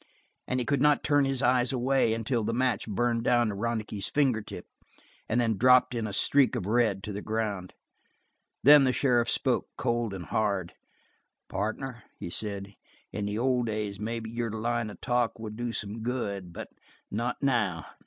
[0.47, 4.09] And he could not turn his eyes away until the match burned down to Ronicky's
[4.09, 4.65] finger tip
[5.29, 7.73] and then dropped in a streak of red to the ground.
[8.63, 10.73] Then the sheriff spoke cold and hard.
[11.49, 12.73] "Partner," he said,
[13.13, 16.69] "in the old days, maybe your line of talk would do some good, but
[17.11, 17.85] not now.